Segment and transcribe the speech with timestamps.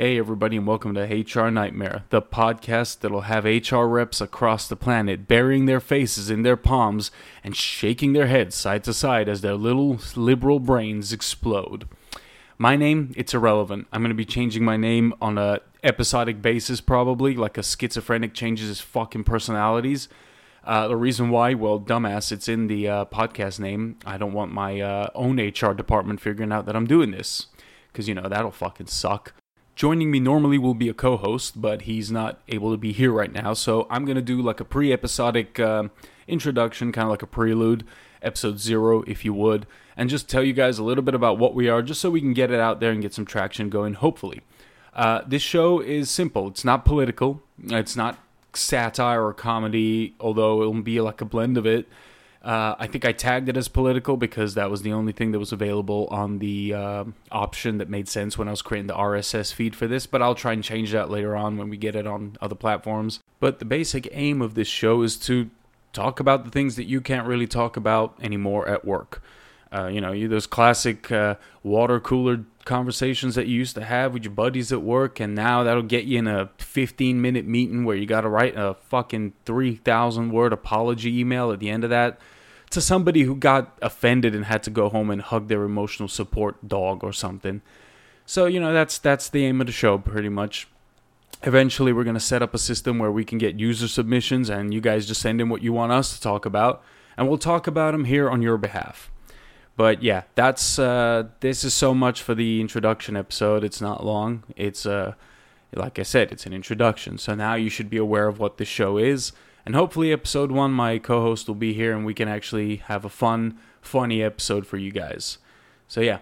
[0.00, 4.76] Hey, everybody, and welcome to HR Nightmare, the podcast that'll have HR reps across the
[4.76, 7.10] planet burying their faces in their palms
[7.42, 11.88] and shaking their heads side to side as their little liberal brains explode.
[12.58, 13.88] My name, it's irrelevant.
[13.92, 18.34] I'm going to be changing my name on a episodic basis, probably, like a schizophrenic
[18.34, 20.08] changes his fucking personalities.
[20.62, 23.98] Uh, the reason why, well, dumbass, it's in the uh, podcast name.
[24.06, 27.48] I don't want my uh, own HR department figuring out that I'm doing this.
[27.90, 29.34] Because, you know, that'll fucking suck.
[29.78, 33.12] Joining me normally will be a co host, but he's not able to be here
[33.12, 33.54] right now.
[33.54, 35.84] So I'm going to do like a pre episodic uh,
[36.26, 37.84] introduction, kind of like a prelude,
[38.20, 41.54] episode zero, if you would, and just tell you guys a little bit about what
[41.54, 43.94] we are, just so we can get it out there and get some traction going,
[43.94, 44.40] hopefully.
[44.94, 46.48] Uh, this show is simple.
[46.48, 47.40] It's not political.
[47.62, 48.18] It's not
[48.54, 51.86] satire or comedy, although it'll be like a blend of it.
[52.42, 55.40] Uh, I think I tagged it as political because that was the only thing that
[55.40, 59.52] was available on the uh, option that made sense when I was creating the RSS
[59.52, 62.06] feed for this, but I'll try and change that later on when we get it
[62.06, 63.20] on other platforms.
[63.40, 65.50] But the basic aim of this show is to
[65.92, 69.20] talk about the things that you can't really talk about anymore at work.
[69.72, 74.14] Uh, you know, you, those classic uh, water cooler conversations that you used to have
[74.14, 77.84] with your buddies at work, and now that'll get you in a 15 minute meeting
[77.84, 81.90] where you got to write a fucking 3,000 word apology email at the end of
[81.90, 82.18] that
[82.70, 86.68] to somebody who got offended and had to go home and hug their emotional support
[86.68, 87.62] dog or something.
[88.26, 90.68] So, you know, that's that's the aim of the show pretty much.
[91.44, 94.74] Eventually, we're going to set up a system where we can get user submissions and
[94.74, 96.82] you guys just send in what you want us to talk about,
[97.16, 99.10] and we'll talk about them here on your behalf.
[99.76, 103.62] But yeah, that's uh, this is so much for the introduction episode.
[103.62, 104.42] It's not long.
[104.56, 105.14] It's uh,
[105.72, 107.16] like I said, it's an introduction.
[107.16, 109.32] So now you should be aware of what the show is
[109.68, 113.04] and hopefully, episode one, my co host will be here and we can actually have
[113.04, 115.36] a fun, funny episode for you guys.
[115.86, 116.20] So, yeah,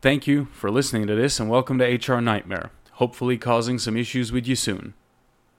[0.00, 2.70] thank you for listening to this and welcome to HR Nightmare.
[2.92, 4.94] Hopefully, causing some issues with you soon.